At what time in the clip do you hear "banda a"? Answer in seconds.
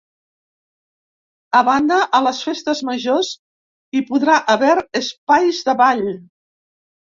1.67-2.21